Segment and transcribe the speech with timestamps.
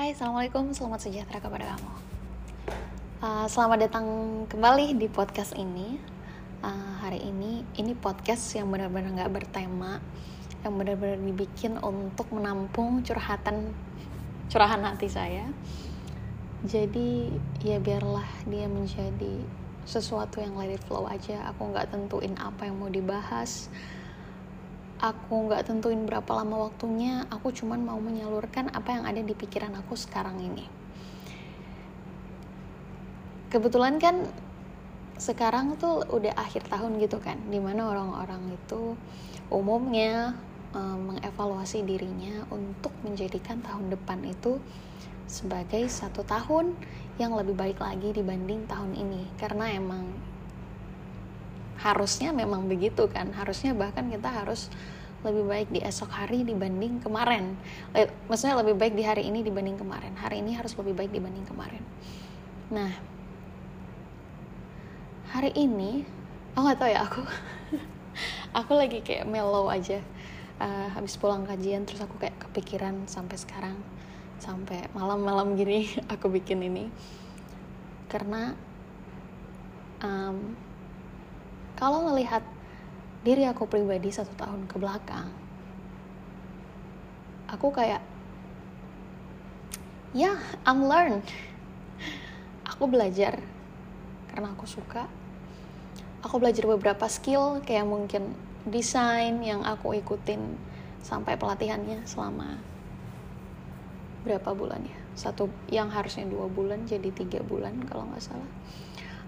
[0.00, 1.92] Hai, Assalamualaikum, selamat sejahtera kepada kamu.
[3.20, 4.08] Uh, Selamat datang
[4.48, 6.00] kembali di podcast ini.
[6.64, 10.00] Uh, Hari ini, ini podcast yang benar-benar gak bertema
[10.64, 13.76] Yang benar-benar dibikin untuk menampung curhatan
[14.48, 15.44] Curahan hati saya.
[16.64, 19.44] Jadi, ya biarlah dia menjadi
[19.84, 21.44] sesuatu yang let it flow aja.
[21.52, 23.68] Aku gak tentuin apa yang mau dibahas
[25.00, 29.96] nggak tentuin berapa lama waktunya aku cuman mau menyalurkan apa yang ada di pikiran aku
[29.96, 30.68] sekarang ini.
[33.48, 34.28] Kebetulan kan
[35.16, 38.96] sekarang tuh udah akhir tahun gitu kan di mana orang-orang itu
[39.52, 40.36] umumnya
[40.72, 44.60] um, mengevaluasi dirinya untuk menjadikan tahun depan itu
[45.28, 46.74] sebagai satu tahun
[47.20, 49.28] yang lebih baik lagi dibanding tahun ini.
[49.36, 50.08] Karena emang
[51.80, 53.32] harusnya memang begitu kan.
[53.32, 54.68] Harusnya bahkan kita harus
[55.20, 57.56] lebih baik di esok hari dibanding kemarin.
[57.92, 60.16] Eh, maksudnya lebih baik di hari ini dibanding kemarin.
[60.16, 61.84] Hari ini harus lebih baik dibanding kemarin.
[62.72, 62.92] Nah
[65.30, 66.02] hari ini
[66.56, 67.22] aku nggak tahu ya aku
[68.58, 70.00] aku lagi kayak mellow aja.
[70.60, 73.76] Uh, habis pulang kajian terus aku kayak kepikiran sampai sekarang.
[74.40, 76.88] Sampai malam-malam gini aku bikin ini.
[78.08, 78.56] Karena
[80.00, 80.56] um,
[81.80, 82.44] kalau melihat
[83.24, 85.32] diri aku pribadi satu tahun ke belakang
[87.48, 88.04] aku kayak
[90.12, 91.24] ya yeah, I'm learn
[92.68, 93.40] aku belajar
[94.30, 95.04] karena aku suka.
[96.24, 98.32] Aku belajar beberapa skill kayak mungkin
[98.64, 100.56] desain yang aku ikutin
[101.04, 102.56] sampai pelatihannya selama
[104.22, 104.96] berapa bulan ya?
[105.12, 108.50] Satu yang harusnya dua bulan jadi tiga bulan kalau nggak salah.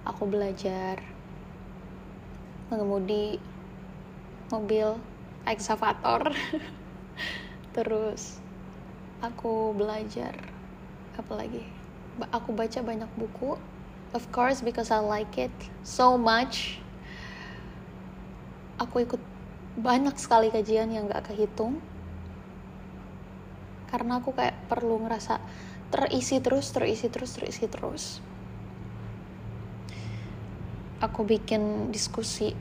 [0.09, 1.01] Aku belajar
[2.73, 3.37] mengemudi
[4.49, 4.97] mobil
[5.45, 6.33] eksavator
[7.77, 8.41] terus
[9.23, 10.35] aku belajar
[11.15, 11.63] apa lagi?
[12.35, 13.57] Aku baca banyak buku.
[14.13, 16.83] Of course because I like it so much.
[18.77, 19.23] Aku ikut
[19.79, 21.81] banyak sekali kajian yang gak kehitung.
[23.89, 25.41] Karena aku kayak perlu ngerasa
[25.93, 28.21] terisi terus terisi terus terisi terus.
[31.01, 32.53] Aku bikin diskusi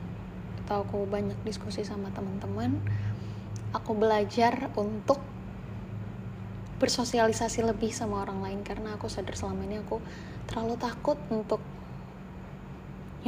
[0.72, 2.80] atau aku banyak diskusi sama teman-teman
[3.76, 5.20] aku belajar untuk
[6.80, 10.00] bersosialisasi lebih sama orang lain karena aku sadar selama ini aku
[10.48, 11.60] terlalu takut untuk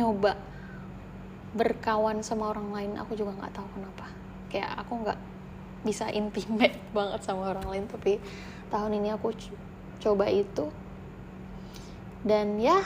[0.00, 0.41] nyoba
[1.53, 2.91] berkawan sama orang lain.
[3.05, 4.09] Aku juga nggak tahu kenapa.
[4.49, 5.21] Kayak aku nggak
[5.84, 8.16] bisa intimate banget sama orang lain tapi
[8.72, 9.37] tahun ini aku
[10.00, 10.72] coba itu.
[12.25, 12.81] Dan ya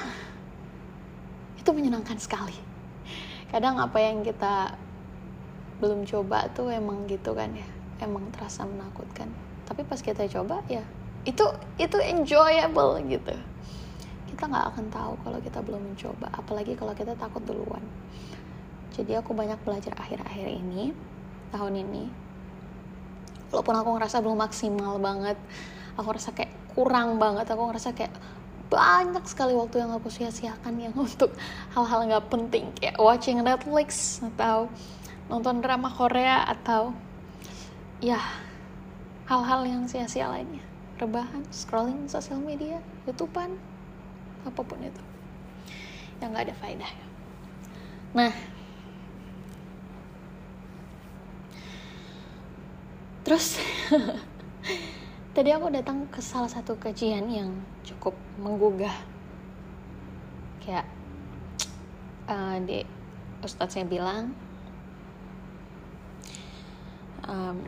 [1.57, 2.68] itu menyenangkan sekali
[3.49, 4.77] kadang apa yang kita
[5.79, 7.69] belum coba tuh emang gitu kan ya
[8.03, 9.31] emang terasa menakutkan.
[9.67, 10.83] Tapi pas kita coba ya
[11.27, 11.45] itu
[11.77, 13.35] itu enjoyable gitu.
[14.29, 17.83] Kita nggak akan tahu kalau kita belum mencoba apalagi kalau kita takut duluan.
[18.95, 20.91] Jadi aku banyak belajar akhir-akhir ini
[21.55, 22.05] tahun ini.
[23.49, 25.39] Walaupun aku ngerasa belum maksimal banget
[25.99, 28.15] aku ngerasa kayak kurang banget aku ngerasa kayak
[28.69, 31.33] banyak sekali waktu yang aku sia-siakan yang untuk
[31.73, 34.69] hal-hal nggak penting kayak watching Netflix atau
[35.29, 36.93] nonton drama Korea atau
[38.01, 38.21] ya
[39.29, 40.65] hal-hal yang sia-sia lainnya.
[40.99, 43.55] Rebahan scrolling sosial media youtubean
[44.43, 45.03] apa pun itu
[46.21, 46.93] yang nggak ada faedah.
[48.13, 48.33] Nah
[53.25, 53.61] terus
[55.39, 57.55] tadi aku datang ke salah satu kajian yang
[57.87, 58.11] cukup
[58.43, 58.91] menggugah.
[60.59, 60.83] Kayak
[62.27, 62.83] uh, di
[63.39, 64.35] ustadznya bilang
[67.23, 67.63] um,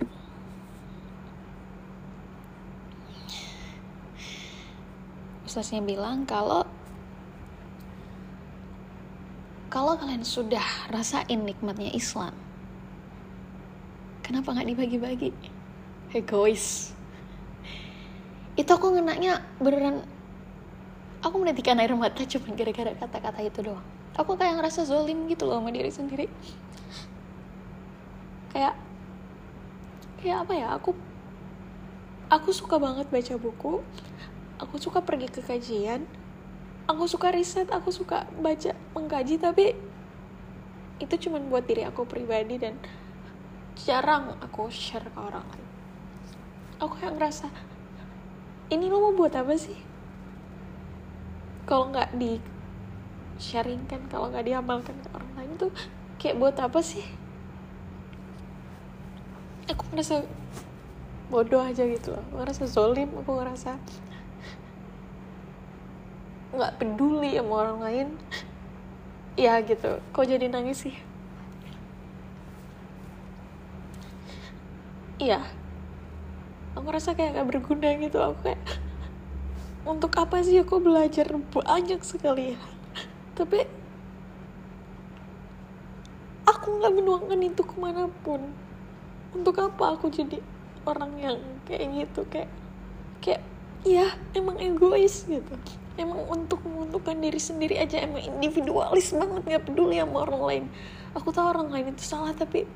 [5.47, 6.66] ustadznya bilang kalau
[9.70, 12.34] kalau kalian sudah rasain nikmatnya Islam
[14.26, 15.30] kenapa nggak dibagi-bagi?
[16.10, 16.98] Egois
[18.60, 20.04] itu aku ngenaknya beneran
[21.24, 23.84] aku menitikan air mata cuma gara-gara kata-kata itu doang.
[24.21, 26.27] Aku kayak ngerasa zolim gitu loh sama diri sendiri.
[28.53, 28.77] Kayak
[30.21, 30.92] kayak apa ya aku
[32.28, 33.80] aku suka banget baca buku
[34.60, 36.04] aku suka pergi ke kajian
[36.84, 39.72] aku suka riset aku suka baca mengkaji tapi
[41.01, 42.77] itu cuma buat diri aku pribadi dan
[43.80, 45.68] jarang aku share ke orang lain.
[46.84, 47.48] Aku kayak ngerasa
[48.71, 49.77] ini lo mau buat apa sih?
[51.67, 52.39] Kalau nggak di
[53.43, 55.71] sharing kan kalau nggak diamalkan ke orang lain tuh
[56.22, 57.03] kayak buat apa sih?
[59.71, 60.22] Aku merasa
[61.31, 62.22] bodoh aja gitu loh.
[62.31, 63.75] Aku ngerasa zolim aku ngerasa
[66.55, 68.09] nggak peduli sama orang lain.
[69.34, 69.99] Ya gitu.
[70.15, 70.95] Kok jadi nangis sih?
[75.21, 75.59] Iya
[76.75, 78.19] aku rasa kayak gak berguna gitu.
[78.22, 78.61] Aku kayak
[79.89, 82.61] untuk apa sih aku belajar banyak sekali ya?
[83.34, 83.65] Tapi
[86.45, 88.45] aku nggak menuangkan itu ke mana pun.
[89.33, 90.43] Untuk apa aku jadi
[90.84, 92.21] orang yang kayak gitu?
[92.28, 92.51] Kayak
[93.25, 93.43] kayak
[93.87, 95.55] ya emang egois gitu.
[95.97, 100.65] Emang untuk menguntungkan diri sendiri aja emang individualis banget nggak peduli sama orang lain.
[101.17, 102.69] Aku tahu orang lain itu salah tapi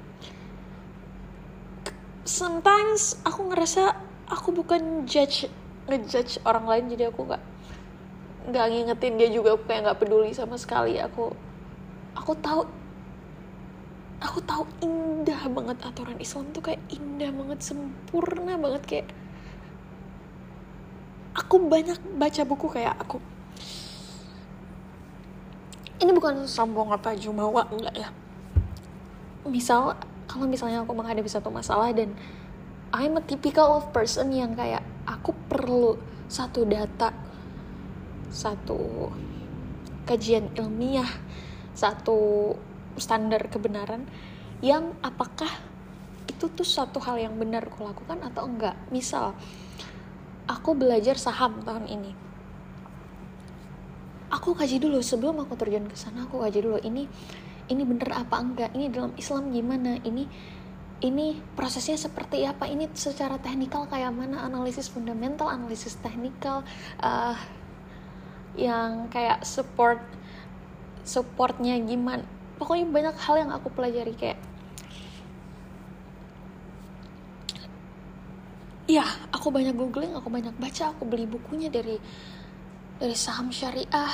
[2.24, 3.96] sometimes aku ngerasa
[4.32, 5.48] aku bukan judge
[5.84, 7.42] ngejudge orang lain jadi aku nggak
[8.44, 11.00] nggak ngingetin dia juga aku kayak nggak peduli sama sekali.
[11.00, 11.32] Aku
[12.16, 12.64] aku tahu
[14.20, 19.08] aku tahu indah banget aturan Islam tuh kayak indah banget sempurna banget kayak
[21.36, 23.20] aku banyak baca buku kayak aku
[26.00, 28.08] ini bukan sombong apa jumawa enggak ya.
[29.48, 29.96] Misal
[30.34, 32.10] kalau misalnya aku menghadapi satu masalah dan
[32.90, 35.94] I'm a typical of person yang kayak aku perlu
[36.26, 37.14] satu data
[38.34, 39.14] satu
[40.10, 41.06] kajian ilmiah
[41.78, 42.50] satu
[42.98, 44.10] standar kebenaran
[44.58, 45.50] yang apakah
[46.30, 48.74] itu tuh satu hal yang benar aku lakukan atau enggak.
[48.88, 49.36] Misal
[50.50, 52.12] aku belajar saham tahun ini.
[54.32, 57.06] Aku kaji dulu sebelum aku terjun ke sana aku kaji dulu ini
[57.68, 58.70] ini bener apa enggak?
[58.76, 59.96] Ini dalam Islam gimana?
[60.04, 60.24] Ini
[61.04, 61.26] ini
[61.56, 62.68] prosesnya seperti apa?
[62.68, 64.44] Ini secara teknikal kayak mana?
[64.44, 66.64] Analisis fundamental analisis teknikal
[67.00, 67.36] uh,
[68.56, 70.00] yang kayak support
[71.04, 72.24] supportnya gimana?
[72.56, 74.38] Pokoknya banyak hal yang aku pelajari kayak
[78.84, 81.96] ya aku banyak googling aku banyak baca aku beli bukunya dari
[83.00, 84.12] dari saham syariah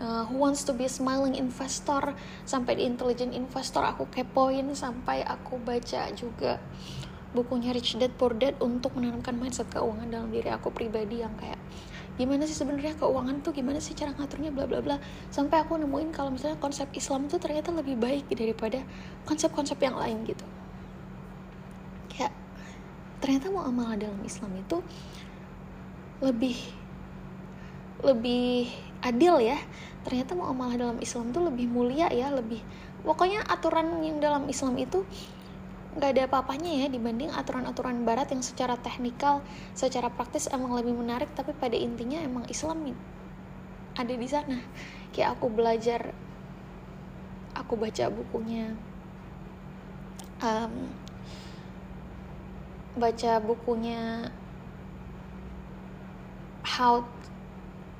[0.00, 2.16] uh, who wants to be smiling investor?
[2.48, 4.72] Sampai di intelligent investor aku kepoin.
[4.74, 6.58] Sampai aku baca juga
[7.30, 11.62] bukunya Rich Dad Poor Dad untuk menanamkan mindset keuangan dalam diri aku pribadi yang kayak
[12.18, 13.54] gimana sih sebenarnya keuangan tuh?
[13.54, 14.50] Gimana sih cara ngaturnya?
[14.50, 14.96] Bla bla bla.
[15.30, 18.82] Sampai aku nemuin kalau misalnya konsep Islam tuh ternyata lebih baik daripada
[19.28, 20.42] konsep-konsep yang lain gitu.
[23.20, 24.80] Ternyata muamalah dalam Islam itu
[26.24, 26.56] lebih
[28.00, 29.58] lebih adil ya
[30.04, 32.60] ternyata muamalah dalam Islam itu lebih mulia ya lebih
[33.04, 35.04] pokoknya aturan yang dalam Islam itu
[35.90, 39.42] nggak ada apa-apanya ya dibanding aturan-aturan Barat yang secara teknikal,
[39.74, 42.94] secara praktis emang lebih menarik, tapi pada intinya emang Islam
[43.98, 44.62] ada di sana.
[45.10, 46.14] Kayak aku belajar,
[47.58, 48.78] aku baca bukunya
[50.46, 50.72] um,
[52.94, 54.30] baca bukunya
[56.62, 57.02] how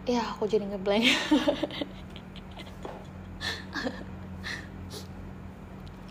[0.08, 1.04] ya aku jadi ngeblank.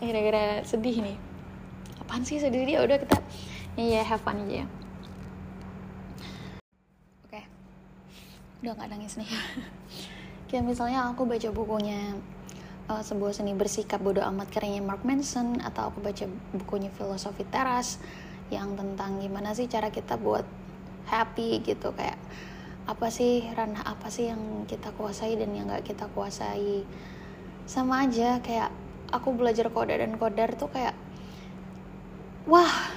[0.00, 1.16] Gara-gara sedih nih.
[2.02, 2.82] Apaan sih sedih dia?
[2.82, 3.18] Udah kita
[3.78, 4.66] ya yeah, have fun aja ya.
[7.24, 7.40] Oke.
[7.40, 7.44] Okay.
[8.66, 9.30] udah nggak nangis nih.
[10.50, 12.18] Kayak misalnya aku baca bukunya
[12.90, 18.02] uh, sebuah seni bersikap bodoh amat karyanya Mark Manson atau aku baca bukunya filosofi teras
[18.50, 20.42] yang tentang gimana sih cara kita buat
[21.06, 22.18] happy gitu kayak
[22.90, 26.82] apa sih ranah apa sih yang kita kuasai dan yang gak kita kuasai?
[27.70, 28.74] Sama aja kayak
[29.14, 30.98] aku belajar kode dan kodar tuh kayak
[32.50, 32.90] wah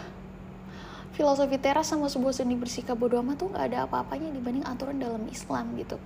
[1.13, 5.29] filosofi teras sama sebuah seni bersikap bodoh amat tuh gak ada apa-apanya dibanding aturan dalam
[5.29, 6.01] Islam gitu.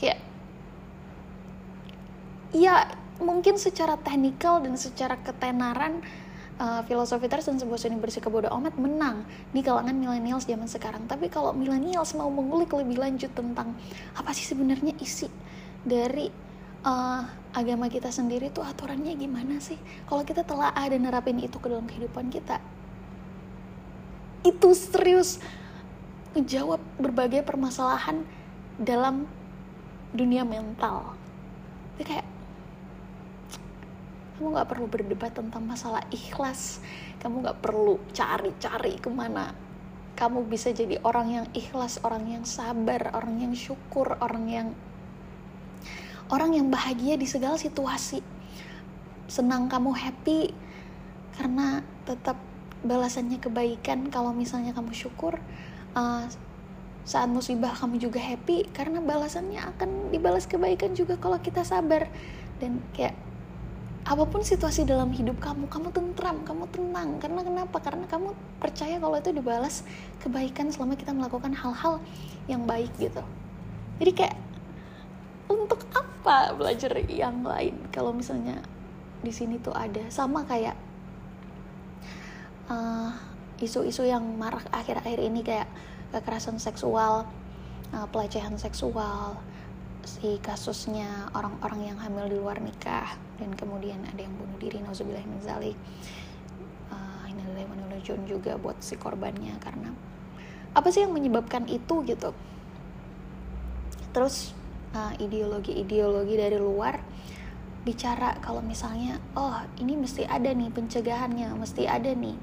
[0.00, 0.24] Kayak
[2.56, 2.88] ya
[3.20, 6.00] mungkin secara teknikal dan secara ketenaran
[6.60, 11.04] uh, filosofi dan sebuah seni bersikap bodoh amat menang di kalangan milenial zaman sekarang.
[11.04, 13.76] Tapi kalau milenial mau mengulik lebih lanjut tentang
[14.16, 15.28] apa sih sebenarnya isi
[15.84, 16.28] dari
[16.84, 17.22] uh,
[17.56, 19.78] agama kita sendiri tuh aturannya gimana sih?
[20.08, 22.60] Kalau kita telah ada nerapin itu ke dalam kehidupan kita,
[24.44, 25.42] itu serius
[26.36, 28.20] menjawab berbagai permasalahan
[28.76, 29.24] dalam
[30.12, 31.16] dunia mental.
[31.96, 32.35] Itu kayak
[34.36, 36.84] kamu gak perlu berdebat tentang masalah ikhlas.
[37.24, 39.56] Kamu gak perlu cari-cari ke mana.
[40.12, 44.68] Kamu bisa jadi orang yang ikhlas orang yang sabar orang yang syukur orang yang
[46.28, 48.20] orang yang bahagia di segala situasi.
[49.24, 50.52] Senang kamu happy
[51.40, 52.36] karena tetap
[52.84, 54.12] balasannya kebaikan.
[54.12, 55.40] Kalau misalnya kamu syukur
[55.96, 56.28] uh,
[57.08, 62.08] saat musibah kamu juga happy karena balasannya akan dibalas kebaikan juga kalau kita sabar.
[62.56, 63.12] Dan kayak
[64.06, 67.18] apa pun situasi dalam hidup kamu kamu tentram kamu tenang.
[67.18, 67.76] Karena kenapa?
[67.82, 69.82] Karena kamu percaya kalau itu dibalas
[70.22, 71.98] kebaikan selama kita melakukan hal-hal
[72.46, 73.18] yang baik gitu.
[73.98, 74.36] Jadi kayak
[75.50, 78.62] untuk apa belajar yang lain kalau misalnya
[79.26, 80.06] di sini tuh ada?
[80.06, 80.78] Sama kayak
[82.70, 83.10] uh,
[83.58, 85.66] isu-isu yang marak akhir-akhir ini kayak
[86.14, 87.26] kekerasan seksual,
[87.90, 89.34] uh, pelecehan seksual,
[90.06, 95.26] si kasusnya orang-orang yang hamil di luar nikah dan kemudian ada yang bunuh diri nauzubillah
[95.26, 95.76] min zalik.
[96.88, 97.26] Uh,
[98.22, 99.90] juga buat si korbannya karena
[100.78, 102.30] apa sih yang menyebabkan itu gitu.
[104.14, 104.54] Terus
[105.18, 107.02] ideologi-ideologi uh, dari luar
[107.86, 112.34] bicara kalau misalnya oh ini mesti ada nih pencegahannya mesti ada nih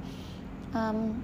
[0.72, 1.20] um,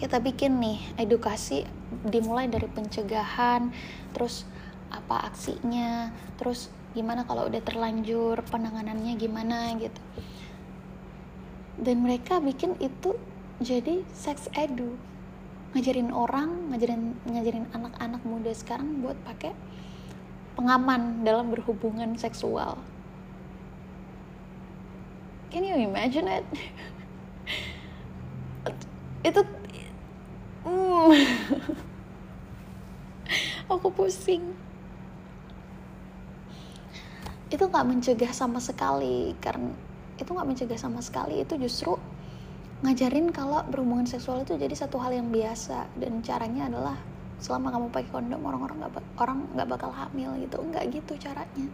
[0.00, 1.68] kita bikin nih edukasi
[2.08, 3.68] dimulai dari pencegahan
[4.16, 4.48] terus
[4.88, 6.08] apa aksinya
[6.40, 10.00] terus gimana kalau udah terlanjur penanganannya gimana gitu.
[11.78, 13.14] Dan mereka bikin itu
[13.62, 14.98] jadi sex edu.
[15.76, 19.52] Ngajarin orang ngajarin ngajarin anak-anak muda sekarang buat pakai
[20.58, 22.80] pengaman dalam berhubungan seksual.
[25.54, 26.44] Can you imagine it?
[29.28, 29.40] Itu
[30.66, 31.10] mm,
[33.72, 34.56] aku pusing
[37.48, 39.72] itu nggak mencegah sama sekali karena
[40.20, 41.96] itu nggak mencegah sama sekali itu justru
[42.84, 46.96] ngajarin kalau berhubungan seksual itu jadi satu hal yang biasa dan caranya adalah
[47.38, 51.66] selama kamu pakai kondom orang-orang nggak orang nggak bakal hamil gitu nggak gitu caranya.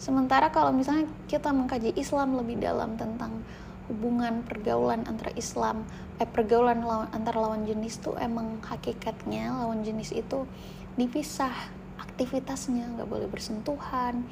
[0.00, 3.42] Sementara kalau misalnya kita mengkaji Islam lebih dalam tentang
[3.90, 5.82] hubungan pergaulan antara Islam
[6.22, 10.46] eh pergaulan lawan, antara lawan jenis tuh emang hakikatnya lawan jenis itu
[10.94, 11.52] dipisah
[12.00, 14.24] aktivitasnya nggak boleh bersentuhan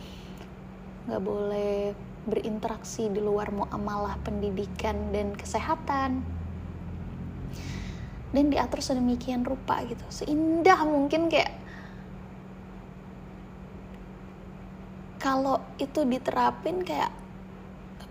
[1.09, 1.97] nggak boleh
[2.29, 6.21] berinteraksi di luar muamalah pendidikan dan kesehatan.
[8.29, 10.05] Dan diatur sedemikian rupa gitu.
[10.13, 11.57] Seindah mungkin kayak
[15.17, 17.09] kalau itu diterapin kayak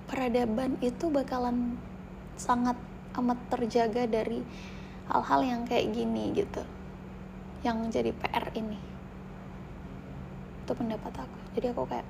[0.10, 1.78] peradaban itu bakalan
[2.34, 2.82] sangat
[3.14, 4.42] amat terjaga dari
[5.14, 6.66] hal-hal yang kayak gini gitu.
[7.62, 8.97] Yang jadi PR ini
[10.68, 11.38] itu pendapat aku.
[11.56, 12.08] Jadi aku kayak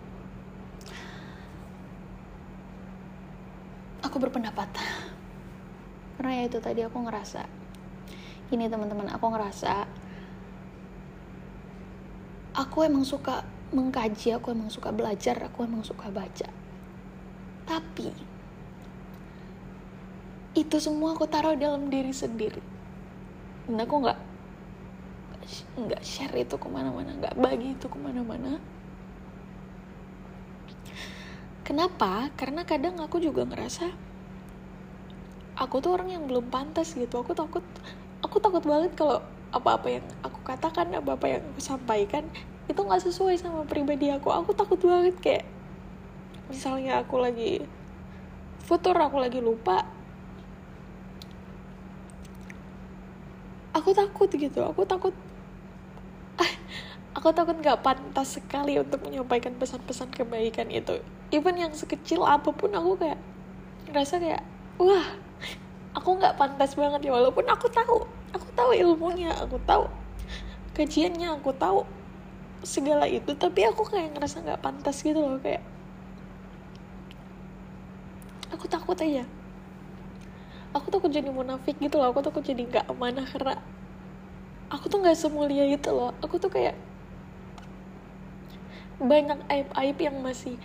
[4.01, 4.65] aku berpendapat.
[6.17, 7.45] Karena ya itu tadi aku ngerasa
[8.49, 9.85] ini teman-teman aku ngerasa
[12.57, 16.49] aku emang suka mengkaji aku emang suka belajar aku emang suka baca.
[17.69, 18.09] Tapi
[20.57, 22.65] itu semua aku taruh dalam diri sendiri.
[23.69, 24.26] Dan aku nggak
[25.79, 28.59] nggak share itu ke mana-mana nggak bagi itu ke mana-mana.
[31.67, 32.31] Kenapa?
[32.39, 33.91] Karena kadang aku juga ngerasa
[35.59, 37.19] aku tuh orang yang belum pantas gitu.
[37.19, 37.63] Aku takut
[38.23, 39.19] aku takut banget kalau
[39.51, 42.23] apa-apa yang aku katakan apa-apa yang aku sampaikan
[42.67, 44.31] itu nggak sesuai sama pribadi aku.
[44.31, 45.45] Aku takut banget kayak
[46.47, 47.63] misalnya aku lagi
[48.63, 49.83] futur aku lagi lupa
[53.75, 54.63] aku takut gitu.
[54.63, 55.11] Aku takut
[57.17, 61.01] aku takut nggak pantas sekali untuk menyampaikan pesan-pesan kebaikan itu.
[61.33, 63.17] Even yang sekecil apa pun aku kayak
[63.89, 64.45] ngerasa kayak
[64.77, 65.17] wah
[65.97, 69.89] aku nggak pantas banget ya walaupun aku tahu aku tahu ilmunya aku tahu
[70.77, 71.81] kajiannya aku tahu
[72.61, 75.65] segala itu tapi aku kayak ngerasa nggak pantas gitu loh kayak
[78.53, 79.25] aku takut aja.
[80.75, 83.57] Aku takut jadi munafik gitu loh aku takut jadi nggak amanah karena
[84.69, 86.13] aku tuh nggak semulia itu loh.
[86.21, 86.77] Aku tuh kayak
[88.97, 90.57] banyak aib aib yang masih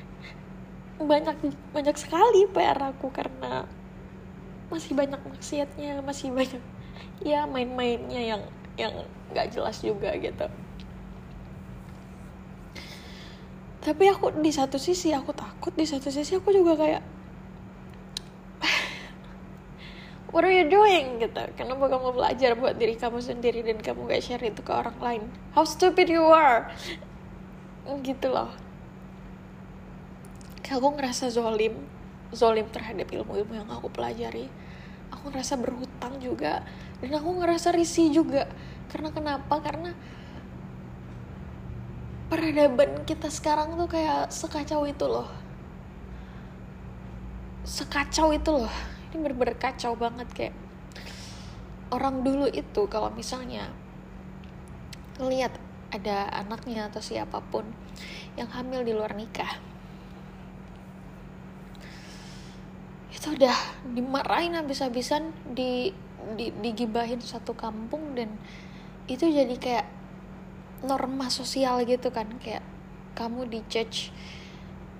[0.97, 1.37] banyak
[1.77, 3.69] banyak sekali PR aku karena
[4.73, 6.63] masih banyak maksiatnya masih banyak
[7.21, 8.43] ya main-mainnya yang
[8.81, 8.93] yang
[9.33, 10.49] nggak jelas juga gitu.
[13.83, 17.03] Tapi aku di satu sisi aku takut di satu sisi aku juga kayak
[20.33, 21.21] what are you doing?
[21.21, 21.43] gitu.
[21.59, 25.23] Kenapa kamu belajar buat diri kamu sendiri dan kamu gak share itu ke orang lain?
[25.53, 26.73] How stupid you are
[28.03, 28.51] gitu loh.
[30.73, 31.77] Aku ngerasa zolim
[32.33, 34.49] zolim terhadap ilmu-ilmu yang aku pelajari.
[35.13, 36.65] Aku ngerasa berhutang juga
[37.05, 38.49] dan aku ngerasa risih juga.
[38.89, 39.61] Karena kenapa?
[39.61, 39.93] Karena
[42.33, 45.29] peradaban kita sekarang tuh kayak sekacau itu loh.
[47.69, 48.73] Sekacau itu loh.
[49.13, 50.57] Ini bener-bener kacau banget kayak
[51.93, 53.69] orang dulu itu kalau misalnya
[55.21, 55.53] lihat
[55.93, 57.69] ada anaknya atau siapa pun
[58.41, 59.61] yang hamil di luar nikah.
[63.13, 63.57] Kita udah
[63.93, 65.93] dimarahin habis-habisan di,
[66.35, 68.33] di digibahin satu kampung dan
[69.05, 69.87] itu jadi kayak
[70.83, 72.65] norma sosial gitu kan kayak
[73.13, 74.11] kamu dijudge.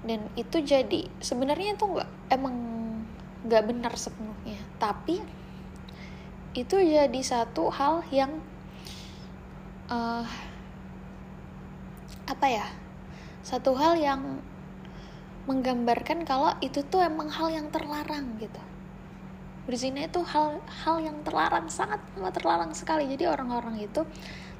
[0.05, 2.55] Dan itu jadi sebenarnya itu nggak emang
[3.49, 4.61] nggak benar sepenuhnya.
[4.77, 5.25] Tapi
[6.53, 8.45] itu jadi satu hal yang
[9.89, 10.29] uh,
[12.33, 12.67] apa ya
[13.45, 14.41] satu hal yang
[15.45, 18.63] menggambarkan kalau itu tuh emang hal yang terlarang gitu.
[19.67, 23.11] Berzina itu hal hal yang terlarang sangat amat terlarang sekali.
[23.11, 24.07] Jadi orang-orang itu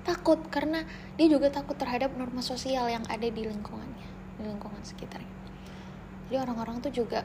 [0.03, 0.83] takut karena
[1.15, 5.31] dia juga takut terhadap norma sosial yang ada di lingkungannya di lingkungan sekitarnya.
[6.27, 7.23] Jadi orang-orang tuh juga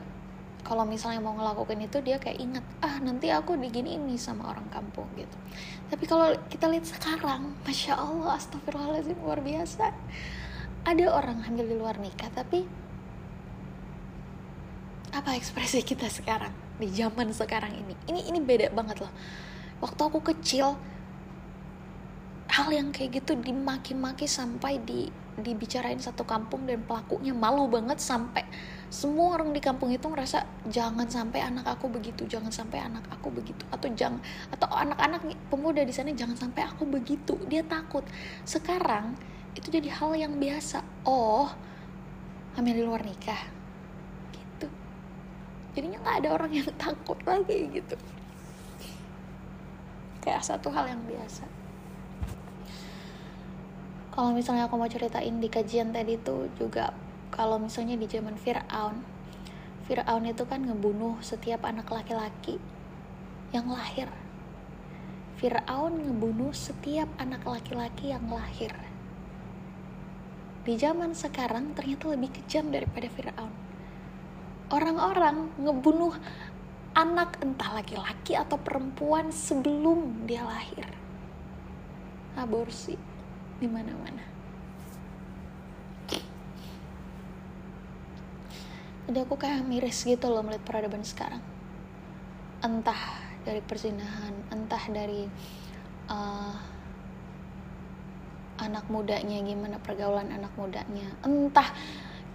[0.67, 4.67] kalau misalnya mau ngelakuin itu dia kayak ingat ah nanti aku digini ini sama orang
[4.67, 5.37] kampung gitu.
[5.87, 9.95] Tapi kalau kita lihat sekarang masya allah astagfirullahaladzim luar biasa.
[10.83, 12.67] Ada orang hamil di luar nikah tapi
[15.15, 17.95] apa ekspresi kita sekarang di zaman sekarang ini?
[18.11, 19.11] Ini ini beda banget loh.
[19.79, 20.75] Waktu aku kecil
[22.67, 25.07] hal yang kayak gitu dimaki-maki sampai di
[25.39, 28.43] dibicarain satu kampung dan pelakunya malu banget sampai
[28.91, 33.31] semua orang di kampung itu ngerasa jangan sampai anak aku begitu jangan sampai anak aku
[33.31, 33.63] begitu.
[33.71, 34.19] Atau jangan
[34.51, 37.39] atau anak-anak pemuda di sana jangan sampai aku begitu.
[37.47, 38.03] Dia takut.
[38.43, 39.15] Sekarang
[39.55, 40.83] itu jadi hal yang biasa.
[41.07, 41.47] Oh
[42.59, 43.47] hamil di luar nikah.
[44.35, 44.67] Gitu.
[45.71, 47.95] Jadinya nggak ada orang yang takut lagi gitu.
[50.19, 51.56] Kayak satu hal yang biasa
[54.17, 56.89] kalau misalnya aku mau ceritain di kajian tadi tuh juga
[57.29, 58.97] kalau misalnya di zaman Fir'aun
[59.85, 62.57] Fir'aun itu kan ngebunuh setiap anak laki-laki
[63.53, 64.09] yang lahir.
[65.37, 68.73] Fir'aun ngebunuh setiap anak laki-laki yang lahir.
[70.65, 73.53] Di zaman sekarang ternyata lebih kejam daripada Fir'aun.
[74.73, 76.17] Orang-orang ngebunuh
[76.97, 80.89] anak entah laki-laki atau perempuan sebelum dia lahir.
[82.35, 83.16] Aborsi
[83.57, 84.37] di mana-mana.
[89.07, 91.39] Jadi aku kayak miris gitu loh melihat peradaban sekarang.
[92.59, 95.23] Entah dari persinahan, entah dari
[96.11, 96.55] uh,
[98.59, 101.71] anak mudanya gimana pergaulan anak mudanya, entah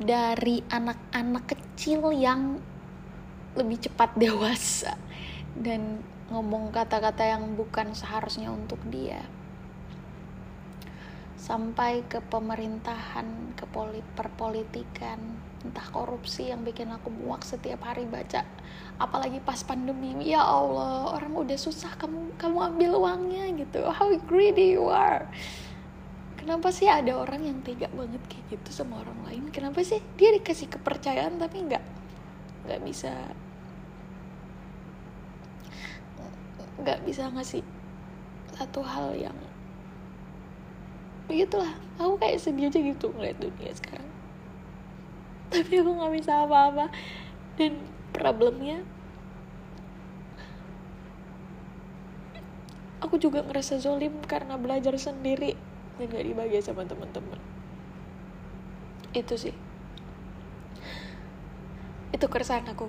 [0.00, 2.56] dari anak-anak kecil yang
[3.52, 4.96] lebih cepat dewasa
[5.61, 6.00] dan
[6.32, 9.20] ngomong kata-kata yang bukan seharusnya untuk dia
[11.42, 15.18] sampai ke pemerintahan, ke poli, perpolitikan,
[15.66, 18.46] entah korupsi yang bikin aku muak setiap hari baca.
[19.02, 23.83] Apalagi pas pandemi, ya Allah, orang udah susah kamu kamu ambil uangnya gitu.
[23.90, 25.26] How greedy you are.
[26.38, 29.44] Kenapa sih ada orang yang tega banget kayak gitu sama orang lain?
[29.50, 31.83] Kenapa sih dia dikasih kepercayaan tapi nggak
[32.70, 33.11] nggak bisa
[36.83, 37.62] nggak bisa ngasih
[38.55, 39.35] satu hal yang
[41.26, 41.72] begitulah.
[42.00, 44.08] Aku kayak sedih aja gitu ngeliat dunia sekarang.
[45.52, 46.88] Tapi aku nggak bisa apa-apa.
[47.61, 47.78] Dan
[48.12, 48.80] problemnya
[53.02, 55.58] aku juga ngerasa zolim karena belajar sendiri
[55.98, 57.37] dan gak dibagi sama teman-teman.
[59.12, 59.52] Itu sih.
[62.14, 62.88] Itu keresahan aku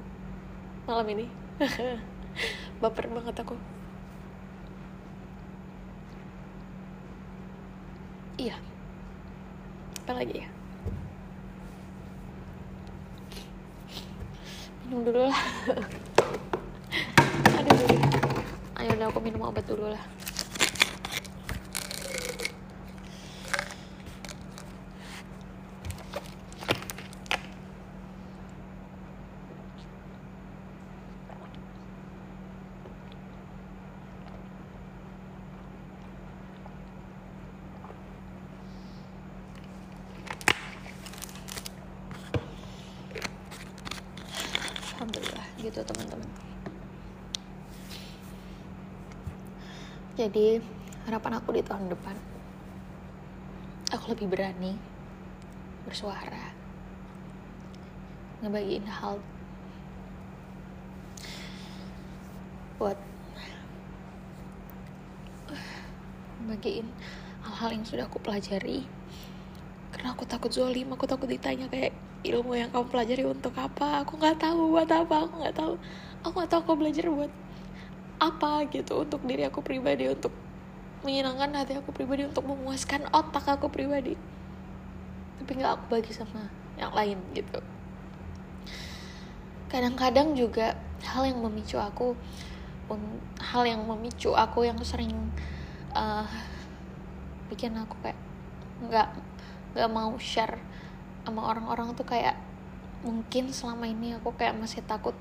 [0.88, 1.28] malam ini.
[2.82, 3.60] Baper banget aku
[8.38, 8.56] iya.
[10.04, 10.50] Apa lagi ya?
[14.88, 15.41] Minum dulu lah.
[17.58, 18.24] Aduh
[18.84, 20.04] ayo udah aku minum obat dulu lah
[45.63, 46.30] gitu teman-teman
[50.34, 50.65] jadi
[51.06, 52.17] harapan aku di tahun depan.
[53.93, 54.74] Aku lebih berani
[55.86, 56.50] bersuara
[58.41, 59.22] ngebagiin hal
[62.82, 62.98] buat
[66.50, 66.89] bagiin
[67.46, 68.89] hal-hal yang sudah aku pelajari.
[69.93, 71.93] Karena aku takut zolim aku takut ditanya kayak
[72.26, 74.02] ilmu yang kamu pelajari untuk apa?
[74.02, 75.78] Aku nggak tahu buat apa aku nggak tahu.
[76.26, 77.43] Aku nggak tahu aku belajar buat
[78.24, 80.32] apa gitu untuk diri aku pribadi untuk
[81.04, 84.16] menyenangkan hati aku pribadi untuk memuaskan otak aku pribadi.
[85.44, 86.48] Tapi nggak aku bagi sama
[86.80, 87.60] yang lain gitu.
[89.68, 92.16] Kadang-kadang juga hal yang memicu aku
[93.42, 95.12] hal yang memicu aku yang sering
[95.96, 96.28] uh,
[97.50, 98.20] bikin aku kayak
[98.84, 99.08] nggak
[99.74, 100.60] nggak mau share
[101.24, 102.36] sama orang-orang tuh kayak
[103.04, 105.16] mungkin selama ini aku kayak masih takut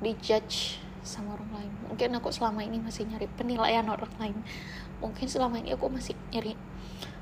[0.00, 1.72] dijudge sama orang lain.
[1.88, 4.36] Mungkin aku selama ini masih nyari penilaian orang lain.
[4.98, 6.58] Mungkin selama ini aku masih nyari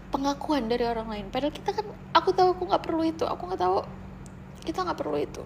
[0.08, 1.26] pengakuan dari orang lain.
[1.28, 3.24] Padahal kita kan aku tahu aku nggak perlu itu.
[3.28, 3.84] Aku nggak tahu
[4.64, 5.42] kita nggak perlu itu.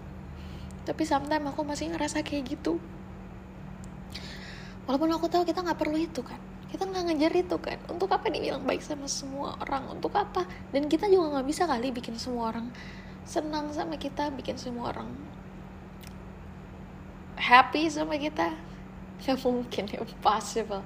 [0.87, 2.79] Tapi sometimes aku masih ngerasa kayak gitu.
[4.87, 6.39] Walaupun aku tahu kita nggak perlu itu kan.
[6.71, 7.77] Kita nggak ngejar itu kan.
[7.91, 9.85] Untuk apa dibilang baik sama semua orang?
[9.93, 10.47] Untuk apa?
[10.73, 12.73] Dan kita juga nggak bisa kali bikin semua orang
[13.29, 15.05] senang sama kita bikin semua orang
[17.39, 18.51] happy sama kita?
[19.23, 20.83] Nggak mungkin impossible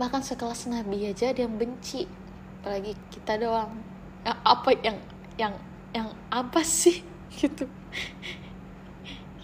[0.00, 2.08] bahkan sekelas nabi aja ada yang benci.
[2.64, 3.76] Apalagi kita doang.
[4.24, 4.96] Ya, apa yang
[5.36, 5.54] yang
[5.92, 7.04] yang apa sih?
[7.36, 7.68] Gitu.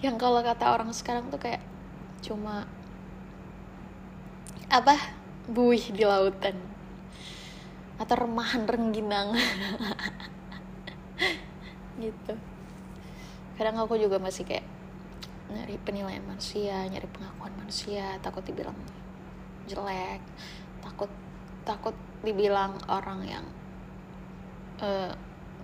[0.00, 1.60] Yang kalau kata orang sekarang tuh kayak
[2.24, 2.64] cuma
[4.72, 4.96] apa?
[5.44, 6.56] Buih di lautan.
[8.00, 9.36] Atau remahan rengginang.
[12.00, 12.32] Gitu.
[13.60, 14.64] Kadang aku juga masih kayak
[15.52, 18.74] nyari penilaian manusia nyari pengakuan manusia takut dibilang
[19.66, 20.22] jelek
[20.82, 21.10] takut
[21.66, 23.44] takut dibilang orang yang
[24.78, 25.10] uh,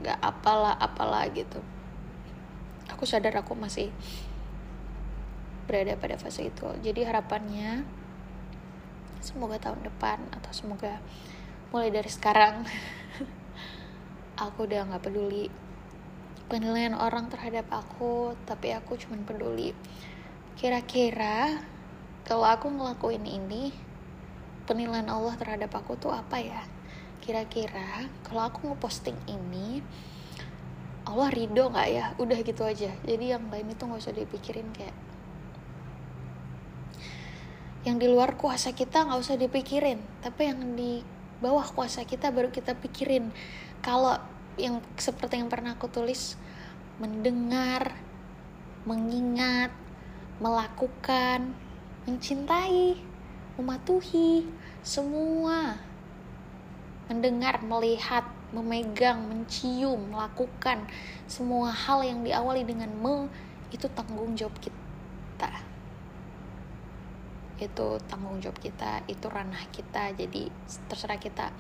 [0.03, 1.63] gak apalah apalah gitu.
[2.91, 3.95] Aku sadar aku masih
[5.71, 6.67] berada pada fase itu.
[6.83, 7.87] Jadi harapannya
[9.23, 10.99] semoga tahun depan atau semoga
[11.71, 12.67] mulai dari sekarang
[14.45, 15.47] aku udah nggak peduli
[16.51, 19.77] penilaian orang terhadap aku tapi aku cuma peduli.
[20.59, 21.63] Kira-kira
[22.23, 23.75] kalau aku ngelakuin ini
[24.65, 26.63] penilaian Allah terhadap aku tuh apa ya?
[27.23, 29.83] Kira-kira kalau aku ngeposting ini
[31.03, 32.07] Allah ridho nggak ya?
[32.19, 32.91] Udah gitu aja.
[33.03, 34.95] Jadi yang lain itu nggak usah dipikirin kayak
[37.83, 41.03] yang di luar kuasa kita nggak usah dipikirin tapi yang di
[41.43, 43.35] bawah kuasa kita baru kita pikirin.
[43.83, 44.23] Kalau
[44.61, 46.37] yang seperti yang pernah aku tulis
[47.01, 47.97] mendengar
[48.85, 49.73] mengingat
[50.43, 51.55] melakukan
[52.05, 52.99] mencintai
[53.57, 54.47] mematuhi
[54.83, 55.79] semua.
[57.07, 60.87] Mendengar melihat memegang mencium melakukan
[61.27, 63.29] semua hal yang diawali dengan me
[63.73, 65.53] itu tanggung jawab kita.
[67.61, 70.13] Itu tanggung jawab kita itu ranah kita.
[70.17, 70.49] Jadi
[70.89, 71.53] terserah kita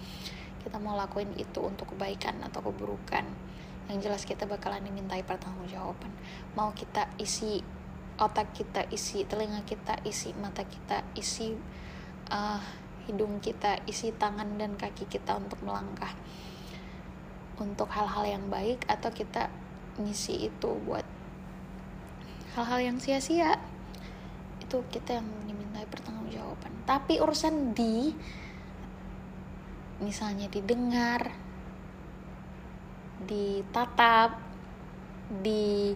[0.62, 3.26] kita mau lakuin itu untuk kebaikan atau keburukan.
[3.90, 6.10] Yang jelas kita bakalan dimintai pertanggungjawaban.
[6.54, 7.62] Mau kita isi
[8.16, 11.56] otak kita isi telinga kita isi mata kita isi
[12.30, 12.60] uh,
[13.08, 16.12] hidung kita isi tangan dan kaki kita untuk melangkah
[17.58, 19.50] untuk hal-hal yang baik atau kita
[20.00, 21.04] ngisi itu buat
[22.56, 23.60] hal-hal yang sia-sia.
[24.60, 26.72] Itu kita yang dimintai pertanggungjawaban.
[26.88, 28.12] Tapi urusan di
[30.02, 31.30] misalnya didengar
[33.22, 34.34] ditatap
[35.40, 35.94] di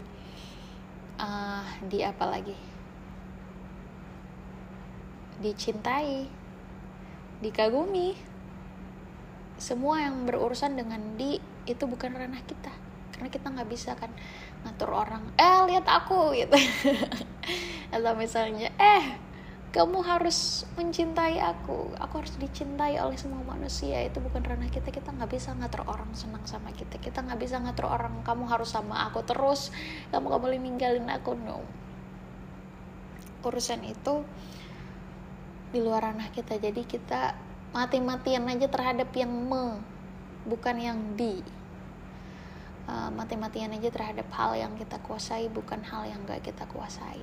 [1.19, 2.57] uh, di apa lagi?
[5.43, 6.31] Dicintai
[7.43, 8.15] dikagumi.
[9.57, 12.73] Semua yang berurusan dengan di itu bukan ranah kita.
[13.13, 14.13] Karena kita nggak bisa kan
[14.65, 16.57] ngatur orang eh lihat aku gitu.
[17.95, 19.26] Atau misalnya eh
[19.77, 21.93] kamu harus mencintai aku.
[22.01, 24.01] Aku harus dicintai oleh semua manusia.
[24.09, 24.89] Itu bukan ranah kita.
[24.89, 26.97] Kita nggak bisa ngatur orang senang sama kita.
[26.97, 29.69] Kita nggak bisa ngatur orang kamu harus sama aku terus.
[30.09, 31.37] Kamu gak boleh ninggalin aku.
[31.37, 31.61] No.
[33.45, 34.25] Urusan itu
[35.77, 36.57] di luar ranah kita.
[36.57, 37.37] Jadi kita
[37.77, 39.77] mati-matian aja terhadap yang me
[40.49, 41.45] bukan yang di.
[42.89, 47.21] Uh, mati-matian aja terhadap hal yang kita kuasai bukan hal yang gak kita kuasai.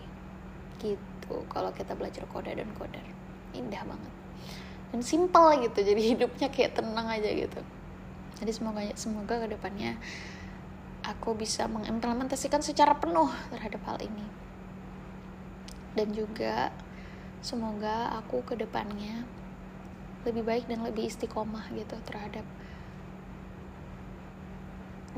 [0.78, 1.13] Gitu
[1.52, 3.06] kalau kita belajar koda dan kodar
[3.54, 4.14] indah banget.
[4.94, 7.62] Dan simpel gitu jadi hidupnya kayak tenang aja gitu.
[8.42, 9.98] Jadi semoga semoga ke depannya
[11.04, 14.26] aku bisa mengimplementasikan secara penuh terhadap hal ini.
[15.94, 16.74] Dan juga
[17.44, 19.26] semoga aku ke depannya
[20.24, 22.46] lebih baik dan lebih istiqomah gitu terhadap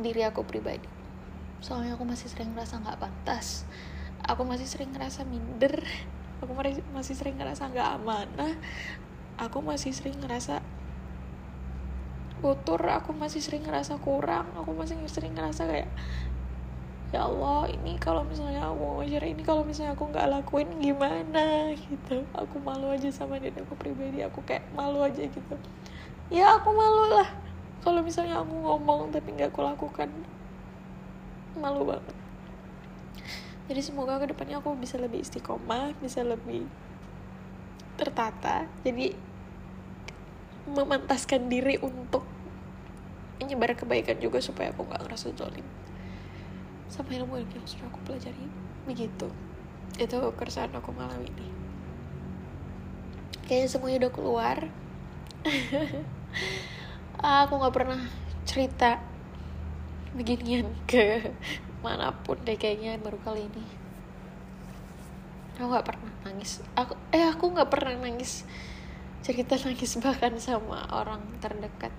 [0.02, 0.88] diri aku pribadi.
[1.64, 3.64] Soalnya aku masih sering ngerasa nggak pantas
[4.26, 5.82] aku masih sering ngerasa minder.
[6.44, 6.52] Aku
[6.94, 8.54] masih sering ngerasa nggak amanah.
[9.40, 10.62] Aku masih sering ngerasa
[12.44, 15.90] kotor aku masih sering ngerasa kurang aku masih sering ngerasa kayak
[17.10, 21.72] ya Allah ini kalau misalnya aku mau share ini kalau misalnya aku nggak lakuin gimana?
[21.74, 22.28] Gitu.
[22.36, 25.56] Aku malu aja sama diri aku pribadi aku kayak malu aja gitu.
[26.28, 27.30] Ya aku malu lah.
[27.82, 30.10] Kalau misalnya aku ngomong tapi nggak aku lakukan
[31.56, 32.15] malu banget
[33.66, 36.70] jadi semoga ke depannya aku bisa lebih istiqomah bisa lebih
[37.98, 38.70] tertata.
[38.86, 39.16] Jadi
[40.70, 42.22] memantaskan diri untuk
[43.42, 45.66] menyebar kebaikan juga supaya aku gak ngerasa zolim.
[46.94, 48.46] Sama ilmu yang sudah aku pelajari.
[48.86, 49.28] Begitu.
[49.98, 51.50] Itu keresahan aku malam ini.
[53.50, 54.58] Kayaknya semuanya udah keluar.
[57.46, 58.02] Aku nggak pernah
[58.44, 58.98] cerita
[60.18, 61.30] beginian ke
[61.86, 63.66] mana pun deh kayaknya baru kali ini.
[65.62, 66.66] Aku nggak pernah nangis.
[66.74, 68.50] Aku eh aku nggak pernah nangis.
[69.22, 71.94] Cerita nangis bahkan sama orang terdekat.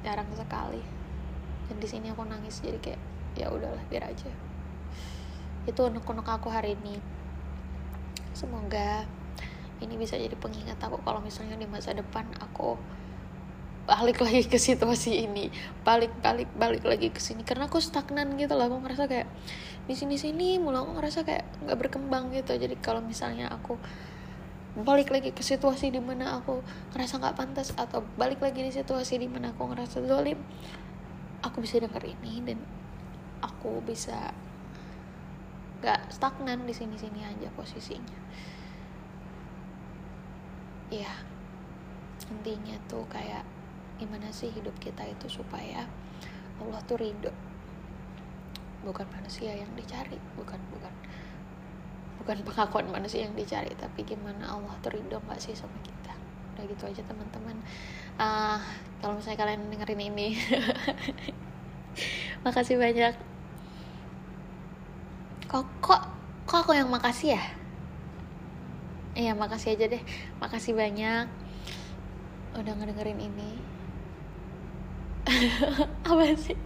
[0.00, 0.80] Jarang sekali.
[1.68, 3.00] Dan di sini aku nangis jadi kayak
[3.36, 4.32] ya udahlah biar aja.
[5.68, 6.96] Itu unek-unek aku hari ini.
[8.32, 9.04] Semoga
[9.84, 12.76] ini bisa jadi pengingat aku kalau misalnya di masa depan aku
[13.90, 15.50] balik lagi ke situasi ini.
[15.82, 17.42] Balik balik balik lagi ke sini.
[17.42, 19.26] Karena aku stagnan gitu lah aku ngerasa kayak
[19.90, 22.54] di sini sini mulai aku ngerasa kayak nggak berkembang gitu.
[22.54, 23.74] Jadi kalau misalnya aku
[24.78, 26.62] balik lagi ke situasi di mana aku
[26.94, 30.38] ngerasa nggak pantas atau balik lagi di situasi di mana aku ngerasa dolim
[31.42, 32.62] aku bisa denger ini dan
[33.42, 34.30] aku bisa
[35.82, 38.20] nggak stagnan di sini sini aja posisinya.
[40.94, 41.10] Ya
[42.30, 43.42] intinya tuh kayak
[44.00, 45.84] gimana sih hidup kita itu supaya
[46.56, 47.28] Allah tuh ridho?
[48.80, 50.94] Bukan manusia yang dicari bukan bukan
[52.24, 56.16] bukan pengakuan manusia yang dicari tapi gimana Allah tuh ridho gak sih sama kita?
[56.56, 57.60] Udah gitu aja teman-teman.
[58.16, 58.56] Uh,
[59.04, 60.28] kalau misalnya kalian dengerin ini
[62.48, 63.12] makasih banyak.
[65.44, 66.02] Kok kok
[66.48, 67.44] kok aku yang makasih ya?
[69.12, 70.02] Iya makasih aja deh.
[70.40, 71.28] Makasih banyak.
[72.56, 73.79] Udah ngedengerin ini
[76.08, 76.58] apa sih?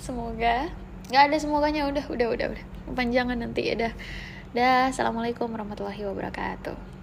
[0.00, 0.70] Semoga.
[1.10, 1.86] Nggak ada semoganya.
[1.86, 2.64] Udah udah udah udah.
[2.94, 3.92] Panjangan nanti ya dah.
[4.56, 6.95] Dah assalamualaikum warahmatullahi wabarakatuh